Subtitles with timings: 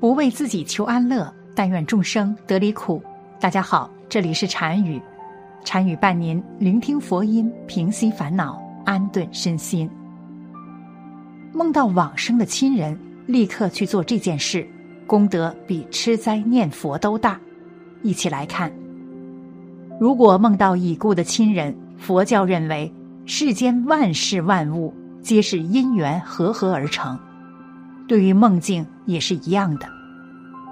[0.00, 3.02] 不为自己求安乐，但愿众生得离苦。
[3.38, 4.98] 大家好，这里是禅语，
[5.62, 9.88] 禅语伴您聆听佛音，平息烦恼，安顿身心。
[11.52, 14.66] 梦到往生的亲人，立刻去做这件事，
[15.06, 17.38] 功德比吃斋念佛都大。
[18.02, 18.72] 一起来看，
[20.00, 22.90] 如果梦到已故的亲人，佛教认为
[23.26, 27.18] 世间万事万物皆是因缘和合而成。
[28.08, 29.86] 对于梦境也是一样的，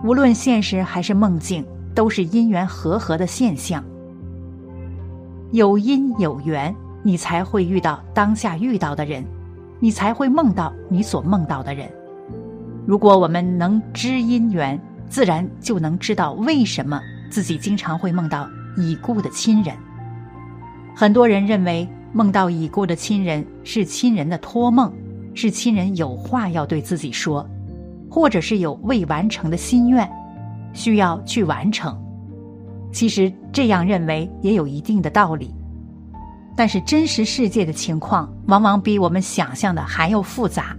[0.04, 3.84] 无论现实还是梦境，都是因缘和合的现象。
[5.50, 9.24] 有因有缘，你才会遇到当下遇到的人，
[9.80, 11.90] 你才会梦到你所梦到的人。
[12.86, 19.74] 如果我们能知因缘，自然就能知道为什么自己经常会梦到已故的亲人。
[20.94, 24.92] 很多人认为梦到已故的亲人是亲人的托梦。
[25.34, 27.48] 是亲人有话要对自己说，
[28.10, 30.08] 或者是有未完成的心愿，
[30.72, 31.96] 需要去完成。
[32.92, 35.54] 其实这样认为也有一定的道理，
[36.56, 40.76] 但是真实世界的情况往往比我们想象的还要复杂。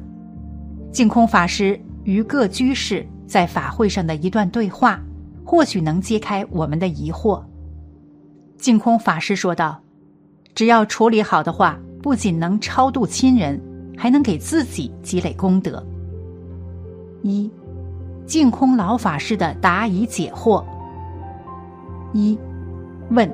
[0.91, 4.99] 净空法师与各居士在法会上的一段对话，
[5.45, 7.43] 或许能揭开我们的疑惑。
[8.57, 9.79] 净空法师说道
[10.55, 13.59] ：“只要处理好的话，不仅能超度亲人。”
[13.99, 15.85] 还能给自己积累功德。
[17.21, 17.51] 一，
[18.25, 20.63] 净空老法师的答疑解惑。
[22.13, 22.37] 一，
[23.09, 23.31] 问：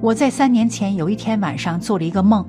[0.00, 2.44] 我在三年前有一天晚上做了一个梦，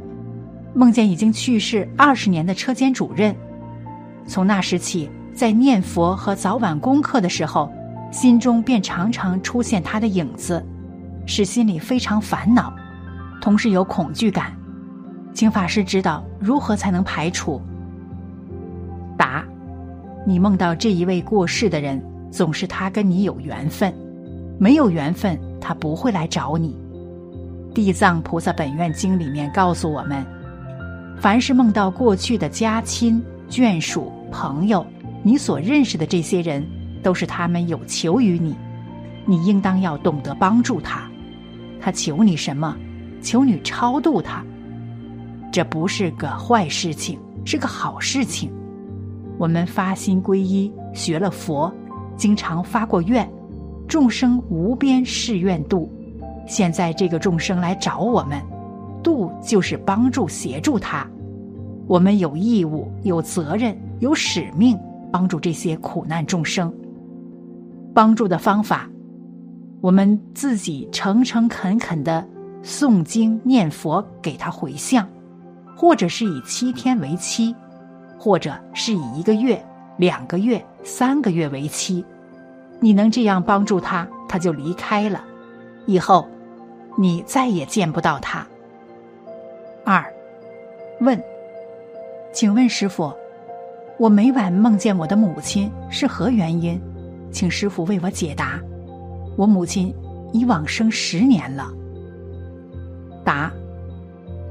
[0.74, 3.36] 梦见已经去世二十年的车间主任。
[4.28, 7.72] 从那时起，在念佛和早晚功课的时候，
[8.12, 10.64] 心中便常常出现他的影子，
[11.26, 12.74] 使心里非常烦恼，
[13.42, 14.54] 同时有恐惧感。
[15.34, 17.62] 请法师指导如何才能排除？
[19.18, 19.44] 答：
[20.28, 23.94] 你梦到这一位过世的人，总是他跟你有缘分，
[24.58, 26.76] 没有缘分他不会来找你。
[27.74, 30.26] 《地藏菩萨本愿经》里面告诉我们，
[31.20, 34.84] 凡是梦到过去的家亲、眷属、朋友，
[35.22, 36.66] 你所认识的这些人，
[37.04, 38.56] 都是他们有求于你，
[39.26, 41.08] 你应当要懂得帮助他。
[41.80, 42.76] 他求你什么？
[43.22, 44.44] 求你超度他。
[45.52, 48.52] 这不是个坏事情，是个好事情。
[49.38, 51.72] 我们发心皈依，学了佛，
[52.16, 53.30] 经常发过愿，
[53.88, 55.92] 众生无边誓愿度。
[56.48, 58.42] 现在这个众生来找我们，
[59.04, 61.06] 度就是帮助协助他。
[61.88, 64.80] 我们有义务、有责任、有使命，
[65.12, 66.74] 帮助这些苦难众生。
[67.94, 68.90] 帮助的方法，
[69.82, 72.28] 我们自己诚诚恳恳的
[72.64, 75.08] 诵经念佛，给他回向。
[75.78, 77.54] 或者是以七天为期，
[78.18, 79.64] 或者是以一个月、
[79.98, 82.04] 两个月、三个月为期，
[82.80, 85.24] 你能这样帮助他，他就离开了，
[85.86, 86.28] 以后
[86.98, 88.46] 你再也见不到他。
[89.84, 90.04] 二，
[91.02, 91.22] 问，
[92.34, 93.14] 请问师傅，
[94.00, 96.82] 我每晚梦见我的母亲是何原因？
[97.32, 98.60] 请师傅为我解答。
[99.38, 99.94] 我母亲
[100.32, 101.72] 已往生十年了。
[103.24, 103.52] 答。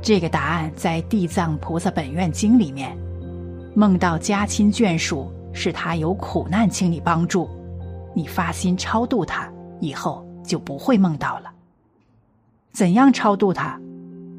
[0.03, 2.95] 这个答案在《地藏菩萨本愿经》里面，
[3.75, 7.49] 梦到家亲眷属是他有苦难，请你帮助，
[8.15, 11.53] 你发心超度他，以后就不会梦到了。
[12.73, 13.79] 怎样超度他？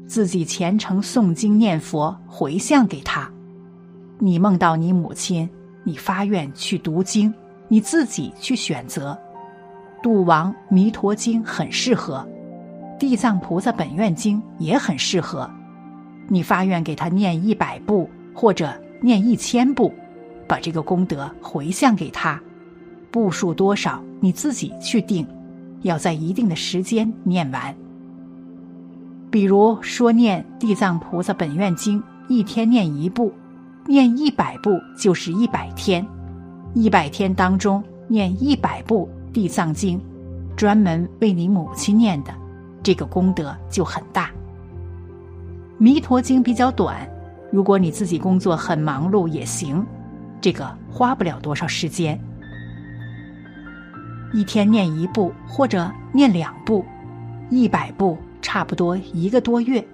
[0.06, 3.30] 自己虔诚诵经念佛，回向给他。
[4.18, 5.48] 你梦到你母亲，
[5.84, 7.32] 你发愿去读经，
[7.68, 9.18] 你自己去选择。
[10.02, 12.26] 度王弥陀经很适合。
[12.98, 15.50] 地藏菩萨本愿经也很适合，
[16.28, 19.92] 你发愿给他念一百部或者念一千部，
[20.46, 22.40] 把这个功德回向给他，
[23.10, 25.26] 部数多少你自己去定，
[25.82, 27.74] 要在一定的时间念完。
[29.30, 33.32] 比如说念地藏菩萨本愿经，一天念一部，
[33.86, 36.06] 念一百部就是一百天，
[36.74, 40.00] 一百天当中念一百部地藏经，
[40.56, 42.32] 专门为你母亲念的。
[42.82, 44.30] 这个功德就很大。
[45.76, 47.06] 弥陀经比较短，
[47.50, 49.84] 如果你自己工作很忙碌也行，
[50.40, 52.20] 这个花不了多少时间，
[54.32, 56.84] 一天念一部或者念两部，
[57.48, 59.86] 一百部差不多一个多月，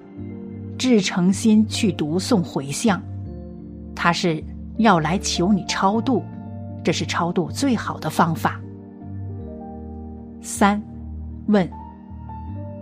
[0.79, 3.01] 至诚心去读诵回向，
[3.95, 4.43] 他是
[4.79, 6.25] 要来求你超度，
[6.83, 8.61] 这是超度最好的方法。
[10.41, 10.83] 三，
[11.47, 11.69] 问。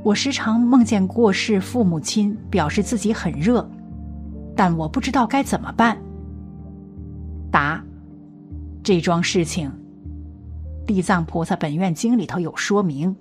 [0.03, 3.69] 我时常梦见过世父母亲，表示自己很热，
[4.57, 5.97] 但我不知道该怎么办。
[7.51, 7.83] 答：
[8.83, 9.71] 这桩事情
[10.87, 13.15] 地藏菩萨本愿经里头有说明，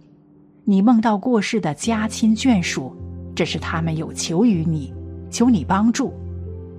[0.65, 2.95] 你梦到过世的家亲眷属，
[3.35, 4.93] 这是他们有求于你，
[5.29, 6.13] 求你帮助。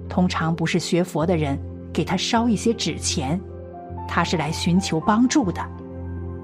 [0.09, 1.59] 通常不是学佛的人
[1.93, 3.41] 给他烧一些纸钱，
[4.09, 5.65] 他是来寻求帮助的。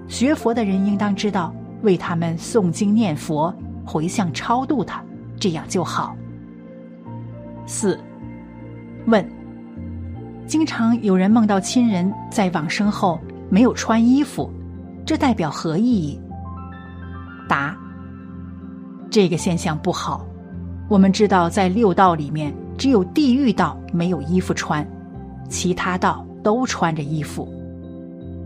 [0.09, 1.53] 学佛的人应当知道，
[1.83, 3.53] 为他们诵经念佛、
[3.85, 5.03] 回向超度他，
[5.39, 6.17] 这样就好。
[7.67, 7.99] 四，
[9.07, 9.29] 问：
[10.47, 13.19] 经常有人梦到亲人在往生后
[13.51, 14.49] 没有穿衣服，
[15.05, 16.21] 这代表何意义？
[17.49, 17.77] 答：
[19.11, 20.25] 这个现象不好。
[20.89, 24.87] 我们知道，在六道里面，只有地狱道没有衣服穿，
[25.49, 27.49] 其他道都穿着衣服。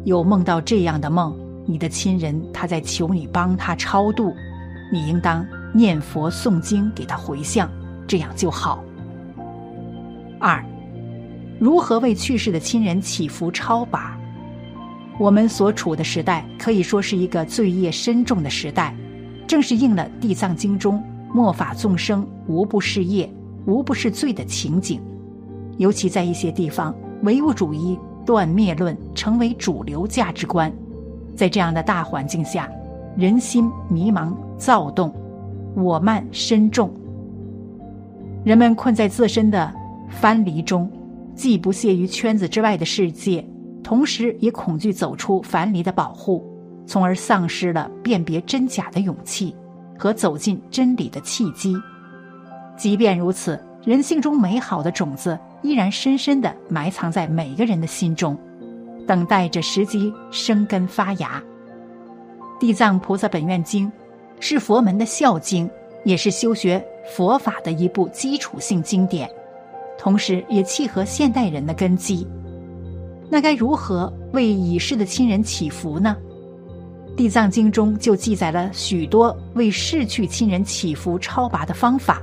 [0.05, 1.37] 有梦到这样的梦，
[1.67, 4.35] 你的亲人他在求你帮他超度，
[4.91, 7.71] 你应当念佛诵经给他回向，
[8.07, 8.83] 这样就好。
[10.41, 10.65] 二，
[11.59, 14.19] 如何为去世的亲人祈福超拔？
[15.19, 18.97] 我们所处的时代可以说是一个罪业深重的时代，
[19.47, 21.03] 正是应了《地藏经》中
[21.35, 23.31] “末法众生无不是业，
[23.67, 24.99] 无不是罪”的情景。
[25.77, 30.73] 尤其在一些地方，唯物主义、断灭论成为主流价值观，
[31.37, 32.67] 在这样的大环境下，
[33.15, 35.15] 人心迷茫、躁动，
[35.75, 36.91] 我慢深重，
[38.43, 39.80] 人们困在自身的。
[40.11, 40.91] 藩篱中，
[41.35, 43.45] 既不屑于圈子之外的世界，
[43.83, 46.45] 同时也恐惧走出藩篱的保护，
[46.87, 49.55] 从而丧失了辨别真假的勇气
[49.99, 51.75] 和走进真理的契机。
[52.77, 58.37] 即便如此，人性中美好的种子依然深深地埋藏在每个人的心中，
[59.07, 61.43] 等待着时机生根发芽。
[62.61, 63.87] 《地藏菩萨本愿经》
[64.39, 65.71] 是佛门的孝经，
[66.05, 66.85] 也是修学
[67.17, 69.31] 佛法的一部基础性经典。
[70.01, 72.27] 同时也契合现代人的根基，
[73.29, 76.17] 那该如何为已逝的亲人祈福呢？
[77.17, 82.23] 《地藏经》中就记载了许多为逝去亲人祈福超拔的方法，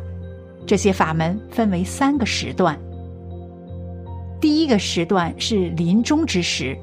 [0.65, 2.75] 这些法门分为三个时段。
[4.41, 6.75] 第一个时段是临终之时，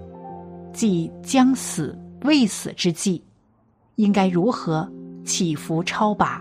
[0.72, 3.20] 即将死未死之际，
[3.96, 4.88] 应该如何
[5.24, 6.40] 祈福超拔？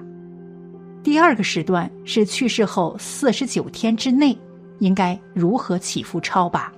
[1.03, 4.37] 第二个时段是去世后四十九天之内，
[4.79, 6.71] 应该如何祈福超拔？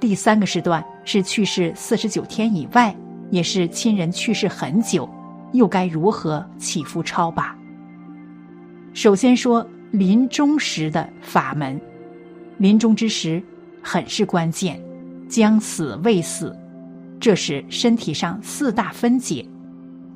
[0.00, 2.94] 第三个时段是去世四十九天以外，
[3.30, 5.08] 也是亲人去世很久，
[5.52, 7.56] 又该如何祈福超拔？
[8.92, 11.80] 首先说临终时的法门，
[12.56, 13.40] 临终之时
[13.80, 14.82] 很是关键，
[15.28, 16.56] 将死未死，
[17.20, 19.46] 这时身体上四大分解，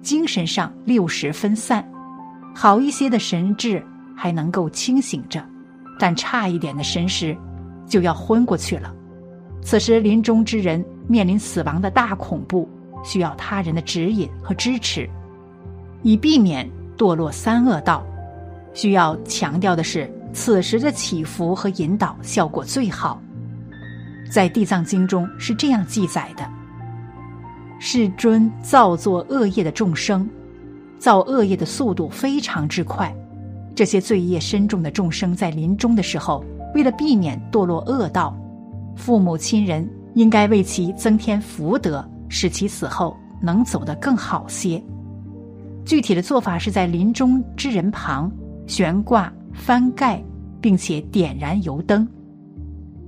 [0.02, 1.88] 精神上六十分散。
[2.54, 3.84] 好一些的神智
[4.16, 5.44] 还能够清醒着，
[5.98, 7.36] 但差一点的神识
[7.86, 8.94] 就要昏过去了。
[9.62, 12.68] 此时临终之人面临死亡的大恐怖，
[13.04, 15.08] 需要他人的指引和支持，
[16.02, 18.04] 以避免堕落三恶道。
[18.74, 23.20] 需要强调的是，此时的祈福和引导效果最好。
[24.30, 26.48] 在《地藏经》中是这样记载的：
[27.78, 30.28] 世尊造作恶业的众生。
[31.02, 33.12] 造恶业的速度非常之快，
[33.74, 36.44] 这些罪业深重的众生在临终的时候，
[36.76, 38.32] 为了避免堕落恶道，
[38.94, 44.80] 父母亲人应该为其增添福德，使其死后能走得更好些。
[45.84, 48.30] 具体的做法是在临终之人旁
[48.68, 50.22] 悬挂翻盖，
[50.60, 52.06] 并且点燃油灯，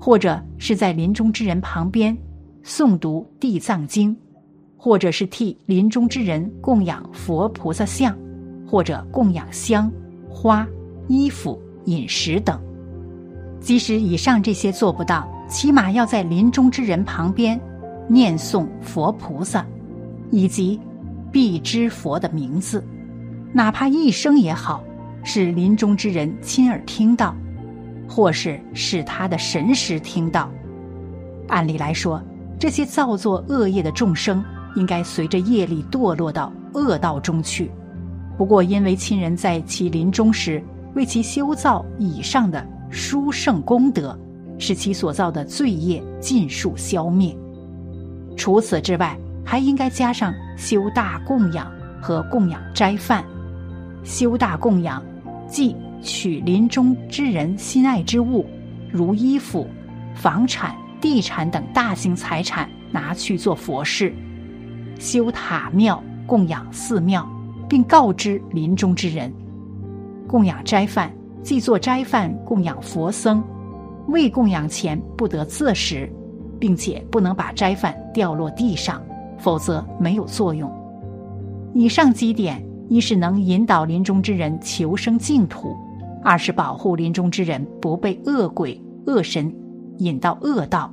[0.01, 2.19] 或者是在临终之人旁边
[2.65, 4.13] 诵读《地藏经》。
[4.85, 8.15] 或者是替临终之人供养佛菩萨像，
[8.69, 9.91] 或者供养香、
[10.29, 10.69] 花、
[11.09, 12.61] 衣服、饮食等。
[13.61, 17.59] 即使以上这些做不到，起码要在临终之人旁边
[18.07, 19.65] 念诵佛菩萨，
[20.31, 20.79] 以及
[21.33, 22.85] 必知佛的名字，
[23.55, 24.85] 哪怕一声也好，
[25.23, 27.35] 使临终之人亲耳听到，
[28.07, 30.51] 或是使他的神识听到。
[31.49, 32.23] 按理来说，
[32.59, 34.45] 这些造作恶业的众生。
[34.75, 37.71] 应该随着业力堕落到恶道中去。
[38.37, 40.63] 不过，因为亲人在其临终时
[40.95, 44.19] 为其修造以上的殊胜功德，
[44.59, 47.37] 使其所造的罪业尽数消灭。
[48.37, 53.25] 除此之外，还应该加上修大供养和供养斋饭。
[54.03, 55.03] 修大供养，
[55.49, 58.45] 即取临终之人心爱之物，
[58.91, 59.67] 如衣服、
[60.15, 64.13] 房产、地产等大型财产，拿去做佛事。
[64.99, 67.29] 修塔庙供养寺庙，
[67.69, 69.31] 并告知临终之人；
[70.27, 73.43] 供养斋饭，即做斋饭供养佛僧。
[74.09, 76.11] 未供养前不得自食，
[76.59, 79.03] 并且不能把斋饭掉落地上，
[79.39, 80.71] 否则没有作用。
[81.73, 85.75] 以上几点，一是能引导临终之人求生净土，
[86.23, 89.51] 二是保护临终之人不被恶鬼恶神
[89.99, 90.93] 引到恶道，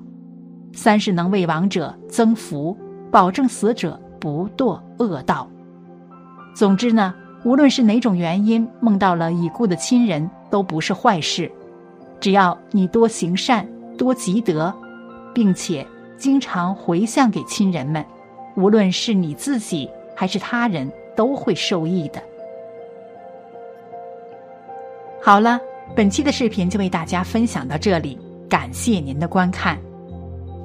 [0.74, 2.75] 三是能为亡者增福，
[3.12, 5.48] 保证死者不堕恶道。
[6.56, 7.13] 总之呢，
[7.44, 11.51] 无论是哪种原因梦到了已故的亲人，都不是坏事。
[12.20, 14.74] 只要你多行善、多积德，
[15.34, 15.86] 并且
[16.18, 18.06] 经常回向给亲人们，
[18.56, 22.22] 无论是你自己还是他人，都会受益的。
[25.22, 25.60] 好了，
[25.96, 29.77] 本期的视频就为大家分享到这里，感谢您的观看。